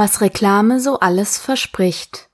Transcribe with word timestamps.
Was 0.00 0.20
Reklame 0.20 0.78
so 0.78 1.00
alles 1.00 1.38
verspricht. 1.38 2.30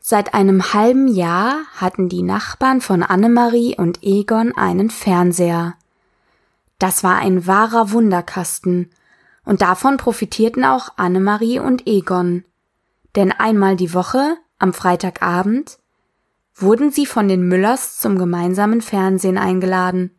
Seit 0.00 0.34
einem 0.34 0.74
halben 0.74 1.06
Jahr 1.06 1.60
hatten 1.76 2.08
die 2.08 2.24
Nachbarn 2.24 2.80
von 2.80 3.04
Annemarie 3.04 3.76
und 3.78 4.02
Egon 4.02 4.52
einen 4.56 4.90
Fernseher. 4.90 5.74
Das 6.80 7.04
war 7.04 7.14
ein 7.14 7.46
wahrer 7.46 7.92
Wunderkasten, 7.92 8.90
und 9.44 9.62
davon 9.62 9.98
profitierten 9.98 10.64
auch 10.64 10.88
Annemarie 10.96 11.60
und 11.60 11.86
Egon. 11.86 12.42
Denn 13.14 13.30
einmal 13.30 13.76
die 13.76 13.94
Woche, 13.94 14.36
am 14.58 14.72
Freitagabend, 14.72 15.78
wurden 16.56 16.90
sie 16.90 17.06
von 17.06 17.28
den 17.28 17.46
Müllers 17.46 17.98
zum 17.98 18.18
gemeinsamen 18.18 18.80
Fernsehen 18.80 19.38
eingeladen. 19.38 20.10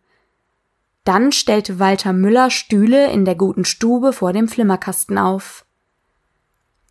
Dann 1.03 1.33
stellte 1.33 1.79
Walter 1.79 2.13
Müller 2.13 2.49
Stühle 2.49 3.11
in 3.11 3.25
der 3.25 3.35
guten 3.35 3.65
Stube 3.65 4.13
vor 4.13 4.31
dem 4.31 4.47
Flimmerkasten 4.47 5.17
auf. 5.17 5.65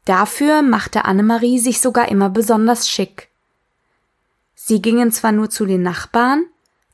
Dafür 0.04 0.62
machte 0.62 1.04
Annemarie 1.04 1.58
sich 1.58 1.80
sogar 1.80 2.08
immer 2.08 2.28
besonders 2.28 2.88
schick. 2.88 3.28
Sie 4.54 4.82
gingen 4.82 5.12
zwar 5.12 5.32
nur 5.32 5.50
zu 5.50 5.66
den 5.66 5.82
Nachbarn, 5.82 6.46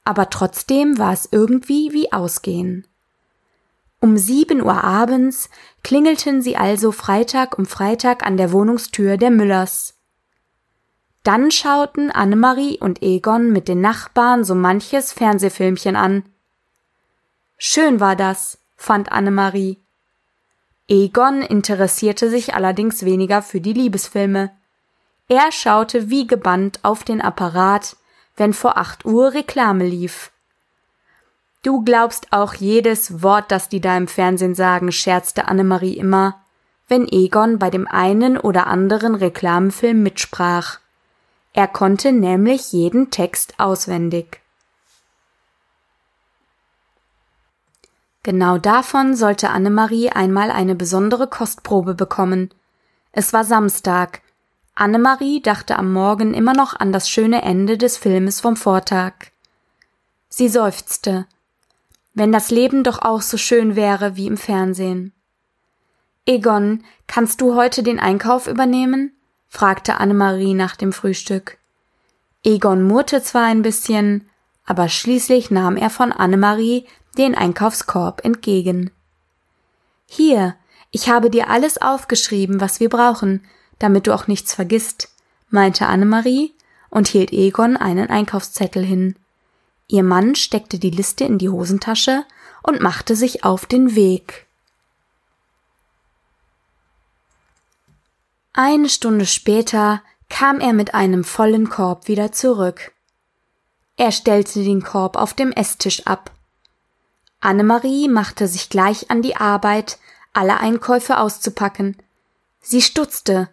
aber 0.05 0.31
trotzdem 0.31 0.99
war 0.99 1.13
es 1.13 1.29
irgendwie 1.31 1.93
wie 1.93 2.13
Ausgehen. 2.13 2.87
Um 4.01 4.17
sieben 4.17 4.63
Uhr 4.63 4.85
abends 4.85 5.51
klingelten 5.83 6.41
sie 6.41 6.57
also 6.57 6.93
Freitag 6.93 7.59
um 7.59 7.67
Freitag 7.67 8.25
an 8.25 8.37
der 8.37 8.53
Wohnungstür 8.53 9.17
der 9.17 9.31
Müllers. 9.31 9.95
Dann 11.25 11.51
schauten 11.51 12.11
Annemarie 12.11 12.79
und 12.79 13.03
Egon 13.03 13.53
mit 13.53 13.69
den 13.69 13.81
Nachbarn 13.81 14.45
so 14.45 14.55
manches 14.55 15.13
Fernsehfilmchen 15.13 15.97
an. 15.97 16.25
Schön 17.59 18.01
war 18.01 18.17
das, 18.17 18.59
fand 18.77 19.11
Annemarie. 19.11 19.79
Egon 20.89 21.43
interessierte 21.43 22.31
sich 22.31 22.55
allerdings 22.55 23.05
weniger 23.05 23.43
für 23.43 23.61
die 23.61 23.75
Liebesfilme. 23.75 24.51
Er 25.29 25.53
schaute 25.53 26.09
wie 26.09 26.27
gebannt 26.27 26.81
auf 26.83 27.05
den 27.05 27.21
Apparat, 27.21 27.97
wenn 28.37 28.55
vor 28.55 28.79
acht 28.79 29.05
Uhr 29.05 29.35
Reklame 29.35 29.87
lief. 29.87 30.33
Du 31.63 31.83
glaubst 31.85 32.33
auch 32.33 32.55
jedes 32.55 33.23
Wort, 33.23 33.51
das 33.51 33.69
die 33.69 33.81
da 33.81 33.97
im 33.97 34.09
Fernsehen 34.09 34.55
sagen, 34.55 34.91
scherzte 34.91 35.47
Annemarie 35.47 35.95
immer, 35.95 36.41
wenn 36.87 37.07
Egon 37.07 37.59
bei 37.59 37.69
dem 37.69 37.87
einen 37.87 38.39
oder 38.39 38.67
anderen 38.67 39.15
Reklamefilm 39.15 40.03
mitsprach. 40.03 40.79
Er 41.53 41.69
konnte 41.69 42.13
nämlich 42.13 42.73
jeden 42.73 43.11
Text 43.11 43.55
auswendig. 43.59 44.41
Genau 48.23 48.59
davon 48.59 49.15
sollte 49.15 49.51
Annemarie 49.51 50.11
einmal 50.11 50.51
eine 50.51 50.75
besondere 50.75 51.29
Kostprobe 51.29 51.95
bekommen. 51.95 52.51
Es 53.13 53.33
war 53.33 53.45
Samstag. 53.45 54.23
Annemarie 54.75 55.41
dachte 55.41 55.79
am 55.79 55.93
Morgen 55.93 56.35
immer 56.35 56.53
noch 56.53 56.79
an 56.79 56.93
das 56.93 57.09
schöne 57.09 57.43
Ende 57.43 57.79
des 57.79 57.97
Filmes 57.97 58.41
vom 58.41 58.57
Vortag. 58.57 59.13
Sie 60.29 60.49
seufzte. 60.49 61.27
Wenn 62.15 62.33
das 62.33 62.51
Leben 62.51 62.85
doch 62.85 63.01
auch 63.03 63.23
so 63.23 63.37
schön 63.37 63.77
wäre 63.77 64.17
wie 64.17 64.27
im 64.27 64.37
Fernsehen. 64.37 65.13
Egon, 66.27 66.85
kannst 67.07 67.41
du 67.41 67.55
heute 67.55 67.83
den 67.83 67.99
Einkauf 67.99 68.47
übernehmen? 68.47 69.13
fragte 69.49 69.99
Annemarie 69.99 70.55
nach 70.55 70.77
dem 70.77 70.93
Frühstück. 70.93 71.59
Egon 72.45 72.83
murrte 72.83 73.23
zwar 73.23 73.45
ein 73.45 73.63
bisschen, 73.63 74.29
aber 74.65 74.89
schließlich 74.89 75.51
nahm 75.51 75.77
er 75.77 75.91
von 75.91 76.13
Annemarie 76.13 76.87
den 77.17 77.35
Einkaufskorb 77.35 78.25
entgegen. 78.25 78.91
Hier, 80.07 80.57
ich 80.91 81.09
habe 81.09 81.31
dir 81.31 81.49
alles 81.49 81.81
aufgeschrieben, 81.81 82.61
was 82.61 82.81
wir 82.81 82.89
brauchen, 82.89 83.45
damit 83.79 84.07
du 84.07 84.15
auch 84.15 84.27
nichts 84.27 84.55
vergisst, 84.55 85.11
meinte 85.51 85.87
Annemarie 85.87 86.53
und 86.91 87.09
hielt 87.09 87.33
Egon 87.33 87.77
einen 87.77 88.09
Einkaufszettel 88.09 88.85
hin. 88.85 89.17
Ihr 89.87 90.03
Mann 90.03 90.35
steckte 90.35 90.79
die 90.79 90.91
Liste 90.91 91.25
in 91.25 91.39
die 91.39 91.49
Hosentasche 91.49 92.25
und 92.63 92.81
machte 92.81 93.17
sich 93.17 93.45
auf 93.45 93.67
den 93.67 93.95
Weg. 93.95 94.47
Eine 98.53 98.89
Stunde 98.89 99.27
später 99.27 100.03
kam 100.29 100.61
er 100.61 100.73
mit 100.73 100.95
einem 100.95 101.25
vollen 101.25 101.71
Korb 101.71 102.09
wieder 102.09 102.33
zurück. 102.33 102.93
Er 103.97 104.13
stellte 104.13 104.63
den 104.63 104.83
Korb 104.83 105.17
auf 105.17 105.33
dem 105.33 105.53
Esstisch 105.53 106.07
ab 106.07 106.31
Annemarie 107.41 108.09
machte 108.09 108.49
sich 108.49 108.69
gleich 108.69 109.11
an 109.11 109.23
die 109.23 109.37
Arbeit, 109.37 109.99
alle 110.33 110.59
Einkäufe 110.59 111.19
auszupacken. 111.19 111.97
Sie 112.61 112.83
stutzte. 112.83 113.49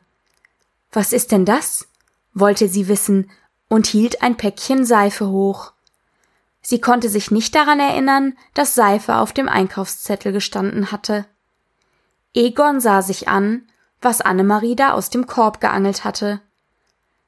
Was 0.91 1.13
ist 1.13 1.31
denn 1.31 1.45
das? 1.45 1.87
wollte 2.33 2.67
sie 2.67 2.87
wissen 2.87 3.31
und 3.69 3.87
hielt 3.87 4.21
ein 4.21 4.37
Päckchen 4.37 4.85
Seife 4.85 5.29
hoch. 5.29 5.71
Sie 6.61 6.81
konnte 6.81 7.09
sich 7.09 7.31
nicht 7.31 7.55
daran 7.55 7.79
erinnern, 7.79 8.37
dass 8.53 8.75
Seife 8.75 9.15
auf 9.15 9.33
dem 9.33 9.47
Einkaufszettel 9.47 10.31
gestanden 10.31 10.91
hatte. 10.91 11.25
Egon 12.33 12.81
sah 12.81 13.01
sich 13.01 13.27
an, 13.27 13.67
was 14.01 14.21
Annemarie 14.21 14.75
da 14.75 14.91
aus 14.93 15.09
dem 15.09 15.27
Korb 15.27 15.61
geangelt 15.61 16.03
hatte. 16.03 16.41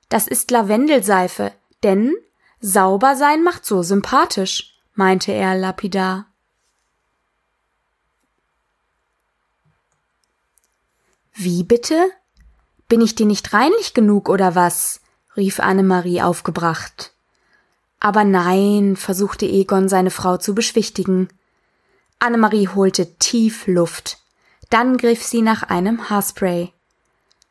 Das 0.09 0.27
ist 0.27 0.51
Lavendelseife, 0.51 1.51
denn 1.83 2.13
sauber 2.59 3.15
sein 3.15 3.43
macht 3.43 3.65
so 3.65 3.83
sympathisch, 3.83 4.77
meinte 4.93 5.31
er 5.31 5.55
lapidar. 5.55 6.26
Wie 11.39 11.61
bitte? 11.63 12.09
Bin 12.87 12.99
ich 12.99 13.13
dir 13.13 13.27
nicht 13.27 13.53
reinlich 13.53 13.93
genug 13.93 14.27
oder 14.27 14.55
was? 14.55 15.01
rief 15.35 15.59
Annemarie 15.59 16.23
aufgebracht. 16.23 17.13
Aber 17.99 18.23
nein, 18.23 18.95
versuchte 18.95 19.45
Egon 19.45 19.87
seine 19.87 20.09
Frau 20.09 20.37
zu 20.37 20.55
beschwichtigen. 20.55 21.29
Annemarie 22.17 22.69
holte 22.69 23.19
tief 23.19 23.67
Luft. 23.67 24.17
Dann 24.71 24.97
griff 24.97 25.23
sie 25.23 25.43
nach 25.43 25.61
einem 25.61 26.09
Haarspray. 26.09 26.73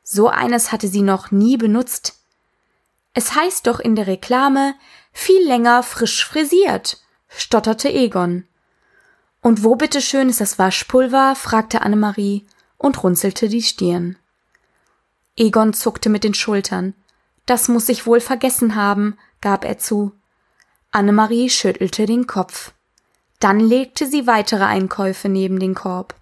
So 0.02 0.28
eines 0.28 0.72
hatte 0.72 0.88
sie 0.88 1.02
noch 1.02 1.30
nie 1.30 1.56
benutzt. 1.56 2.18
Es 3.14 3.36
heißt 3.36 3.68
doch 3.68 3.78
in 3.78 3.94
der 3.94 4.08
Reklame 4.08 4.74
viel 5.12 5.46
länger 5.46 5.84
frisch 5.84 6.26
frisiert, 6.26 7.00
stotterte 7.28 7.88
Egon. 7.88 8.48
Und 9.42 9.62
wo 9.62 9.76
bitteschön 9.76 10.28
ist 10.28 10.40
das 10.40 10.58
Waschpulver? 10.58 11.36
fragte 11.36 11.82
Annemarie 11.82 12.44
und 12.78 13.02
runzelte 13.02 13.48
die 13.48 13.62
Stirn. 13.62 14.16
Egon 15.36 15.72
zuckte 15.72 16.08
mit 16.08 16.24
den 16.24 16.34
Schultern. 16.34 16.94
Das 17.44 17.68
muss 17.68 17.88
ich 17.88 18.06
wohl 18.06 18.20
vergessen 18.20 18.74
haben, 18.74 19.18
gab 19.40 19.64
er 19.64 19.78
zu. 19.78 20.12
Annemarie 20.90 21.50
schüttelte 21.50 22.06
den 22.06 22.26
Kopf. 22.26 22.72
Dann 23.38 23.60
legte 23.60 24.06
sie 24.06 24.26
weitere 24.26 24.64
Einkäufe 24.64 25.28
neben 25.28 25.58
den 25.58 25.74
Korb. 25.74 26.14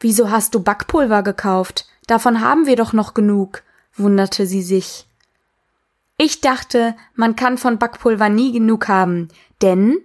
Wieso 0.00 0.30
hast 0.30 0.54
du 0.54 0.60
Backpulver 0.60 1.22
gekauft? 1.22 1.86
Davon 2.06 2.40
haben 2.40 2.66
wir 2.66 2.76
doch 2.76 2.92
noch 2.92 3.14
genug, 3.14 3.62
wunderte 3.94 4.46
sie 4.46 4.62
sich. 4.62 5.06
Ich 6.18 6.40
dachte, 6.40 6.96
man 7.14 7.36
kann 7.36 7.58
von 7.58 7.78
Backpulver 7.78 8.28
nie 8.28 8.52
genug 8.52 8.88
haben, 8.88 9.28
denn 9.60 9.98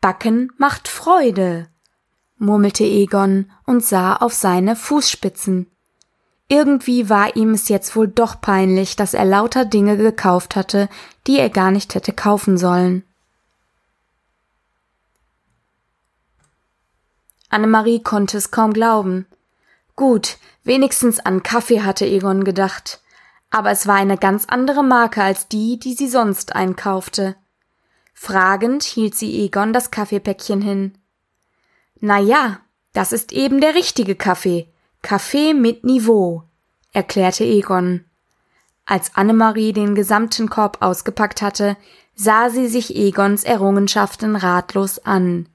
Backen 0.00 0.52
macht 0.58 0.88
Freude 0.88 1.68
murmelte 2.38 2.84
Egon 2.84 3.50
und 3.66 3.84
sah 3.84 4.16
auf 4.16 4.32
seine 4.32 4.76
Fußspitzen. 4.76 5.70
Irgendwie 6.48 7.10
war 7.10 7.36
ihm 7.36 7.50
es 7.50 7.68
jetzt 7.68 7.94
wohl 7.94 8.08
doch 8.08 8.40
peinlich, 8.40 8.96
dass 8.96 9.12
er 9.12 9.26
lauter 9.26 9.66
Dinge 9.66 9.98
gekauft 9.98 10.56
hatte, 10.56 10.88
die 11.26 11.38
er 11.38 11.50
gar 11.50 11.70
nicht 11.70 11.94
hätte 11.94 12.12
kaufen 12.12 12.56
sollen. 12.56 13.04
Annemarie 17.50 18.02
konnte 18.02 18.38
es 18.38 18.50
kaum 18.50 18.72
glauben. 18.72 19.26
Gut, 19.96 20.38
wenigstens 20.64 21.18
an 21.18 21.42
Kaffee 21.42 21.82
hatte 21.82 22.06
Egon 22.06 22.44
gedacht, 22.44 23.00
aber 23.50 23.70
es 23.70 23.86
war 23.86 23.96
eine 23.96 24.16
ganz 24.16 24.44
andere 24.46 24.82
Marke 24.82 25.22
als 25.22 25.48
die, 25.48 25.78
die 25.78 25.94
sie 25.94 26.08
sonst 26.08 26.54
einkaufte. 26.54 27.36
Fragend 28.14 28.82
hielt 28.82 29.14
sie 29.14 29.44
Egon 29.44 29.72
das 29.72 29.90
Kaffeepäckchen 29.90 30.60
hin. 30.60 30.98
Na 32.00 32.18
ja, 32.18 32.60
das 32.92 33.12
ist 33.12 33.32
eben 33.32 33.60
der 33.60 33.74
richtige 33.74 34.14
Kaffee. 34.14 34.68
Kaffee 35.02 35.54
mit 35.54 35.84
Niveau, 35.84 36.42
erklärte 36.92 37.44
Egon. 37.44 38.04
Als 38.86 39.14
Annemarie 39.16 39.72
den 39.72 39.94
gesamten 39.94 40.48
Korb 40.48 40.78
ausgepackt 40.80 41.42
hatte, 41.42 41.76
sah 42.14 42.50
sie 42.50 42.68
sich 42.68 42.96
Egons 42.96 43.44
Errungenschaften 43.44 44.34
ratlos 44.34 44.98
an. 44.98 45.48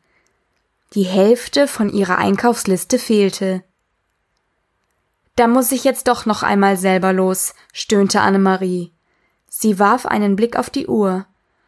Die 0.94 1.04
Hälfte 1.04 1.68
von 1.68 1.90
ihrer 1.90 2.20
Einkaufsliste 2.20 3.00
fehlte. 3.00 3.64
Da 5.36 5.48
muss 5.48 5.72
ich 5.72 5.84
jetzt 5.84 6.08
doch 6.08 6.26
noch 6.28 6.44
einmal 6.44 6.78
selber 6.78 7.12
los, 7.12 7.56
stöhnte 7.74 8.22
Annemarie. 8.22 8.94
Sie 9.50 9.80
warf 9.80 10.06
einen 10.06 10.36
Blick 10.36 10.56
auf 10.56 10.70
die 10.70 10.88
Uhr. 10.88 11.26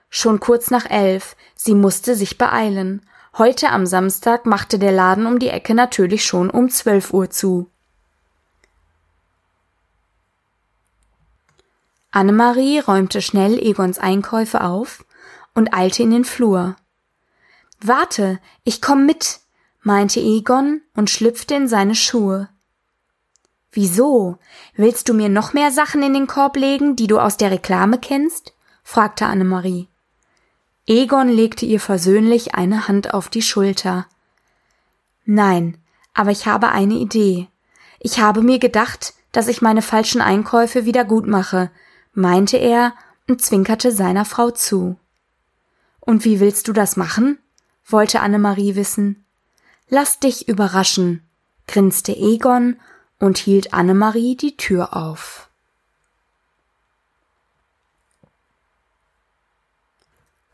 Schon 0.09 0.39
kurz 0.39 0.69
nach 0.69 0.89
elf, 0.89 1.35
sie 1.55 1.73
musste 1.73 2.15
sich 2.15 2.37
beeilen. 2.37 3.01
Heute 3.37 3.69
am 3.71 3.85
Samstag 3.85 4.45
machte 4.45 4.79
der 4.79 4.93
Laden 4.93 5.25
um 5.25 5.39
die 5.39 5.49
Ecke 5.49 5.75
natürlich 5.75 6.23
schon 6.23 6.49
um 6.49 6.69
12 6.69 7.13
Uhr 7.13 7.29
zu. 7.29 7.69
Annemarie 12.11 12.79
räumte 12.79 13.21
schnell 13.21 13.59
Egons 13.59 13.99
Einkäufe 13.99 14.61
auf 14.61 15.03
und 15.53 15.73
eilte 15.73 16.01
in 16.01 16.11
den 16.11 16.23
Flur. 16.23 16.77
Warte, 17.81 18.39
ich 18.63 18.81
komm 18.81 19.05
mit, 19.05 19.41
meinte 19.81 20.21
Egon 20.21 20.81
und 20.95 21.09
schlüpfte 21.09 21.55
in 21.55 21.67
seine 21.67 21.95
Schuhe. 21.95 22.47
Wieso? 23.69 24.37
Willst 24.77 25.09
du 25.09 25.13
mir 25.13 25.27
noch 25.27 25.51
mehr 25.51 25.71
Sachen 25.71 26.01
in 26.03 26.13
den 26.13 26.27
Korb 26.27 26.55
legen, 26.55 26.95
die 26.95 27.07
du 27.07 27.19
aus 27.19 27.35
der 27.35 27.51
Reklame 27.51 27.99
kennst? 27.99 28.53
fragte 28.81 29.25
Annemarie. 29.25 29.89
Egon 30.87 31.29
legte 31.29 31.65
ihr 31.65 31.79
versöhnlich 31.79 32.53
eine 32.53 32.87
Hand 32.87 33.13
auf 33.13 33.29
die 33.29 33.41
Schulter. 33.41 34.07
Nein, 35.25 35.77
aber 36.13 36.31
ich 36.31 36.45
habe 36.45 36.69
eine 36.69 36.95
Idee. 36.95 37.47
Ich 37.99 38.19
habe 38.19 38.41
mir 38.41 38.59
gedacht, 38.59 39.13
dass 39.31 39.47
ich 39.47 39.61
meine 39.61 39.81
falschen 39.81 40.21
Einkäufe 40.21 40.85
wieder 40.85 41.03
gut 41.03 41.27
mache, 41.27 41.71
meinte 42.13 42.57
er 42.57 42.93
und 43.27 43.41
zwinkerte 43.41 43.91
seiner 43.91 44.25
Frau 44.25 44.51
zu. 44.51 44.97
Und 45.99 46.23
wie 46.23 46.39
willst 46.39 46.67
du 46.67 46.73
das 46.73 46.95
machen? 46.97 47.39
wollte 47.87 48.19
Annemarie 48.21 48.75
wissen. 48.75 49.25
Lass 49.89 50.19
dich 50.19 50.47
überraschen, 50.47 51.21
grinste 51.67 52.15
Egon 52.15 52.79
und 53.19 53.37
hielt 53.37 53.73
Annemarie 53.73 54.35
die 54.35 54.57
Tür 54.57 54.95
auf. 54.95 55.49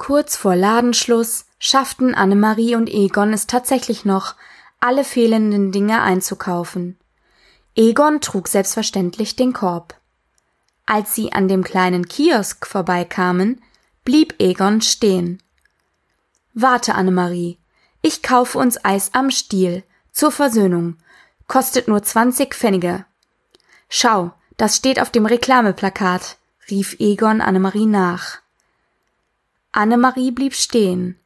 Kurz 0.01 0.35
vor 0.35 0.55
Ladenschluss 0.55 1.45
schafften 1.59 2.15
Annemarie 2.15 2.75
und 2.75 2.89
Egon 2.89 3.33
es 3.33 3.45
tatsächlich 3.45 4.03
noch, 4.03 4.33
alle 4.79 5.03
fehlenden 5.03 5.71
Dinge 5.71 6.01
einzukaufen. 6.01 6.97
Egon 7.75 8.19
trug 8.19 8.47
selbstverständlich 8.47 9.35
den 9.35 9.53
Korb. 9.53 9.93
Als 10.87 11.13
sie 11.13 11.33
an 11.33 11.47
dem 11.47 11.63
kleinen 11.63 12.07
Kiosk 12.07 12.65
vorbeikamen, 12.65 13.61
blieb 14.03 14.33
Egon 14.39 14.81
stehen. 14.81 15.39
Warte, 16.55 16.95
Annemarie, 16.95 17.59
ich 18.01 18.23
kaufe 18.23 18.57
uns 18.57 18.83
Eis 18.83 19.11
am 19.13 19.29
Stiel 19.29 19.83
zur 20.13 20.31
Versöhnung 20.31 20.97
kostet 21.47 21.87
nur 21.87 22.01
20 22.01 22.55
Pfennige. 22.55 23.05
Schau, 23.87 24.33
das 24.57 24.77
steht 24.77 24.99
auf 24.99 25.11
dem 25.11 25.27
Reklameplakat, 25.27 26.37
rief 26.71 26.95
Egon 26.97 27.39
Annemarie 27.39 27.85
nach. 27.85 28.41
Annemarie 29.71 30.31
blieb 30.31 30.53
stehen. 30.53 31.17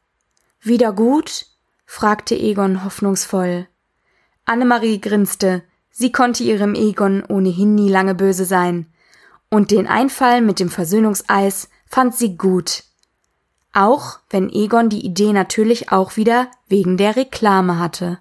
Wieder 0.60 0.92
gut? 0.92 1.46
fragte 1.84 2.36
Egon 2.36 2.84
hoffnungsvoll. 2.84 3.66
Annemarie 4.44 5.00
grinste, 5.00 5.62
sie 5.90 6.12
konnte 6.12 6.44
ihrem 6.44 6.74
Egon 6.74 7.24
ohnehin 7.24 7.74
nie 7.74 7.88
lange 7.88 8.14
böse 8.14 8.44
sein. 8.44 8.86
Und 9.48 9.70
den 9.70 9.86
Einfall 9.86 10.42
mit 10.42 10.60
dem 10.60 10.68
Versöhnungseis 10.68 11.68
fand 11.86 12.14
sie 12.14 12.36
gut. 12.36 12.84
Auch 13.72 14.20
wenn 14.30 14.48
Egon 14.50 14.88
die 14.88 15.04
Idee 15.04 15.32
natürlich 15.32 15.90
auch 15.90 16.16
wieder 16.16 16.50
wegen 16.68 16.96
der 16.96 17.16
Reklame 17.16 17.78
hatte. 17.78 18.18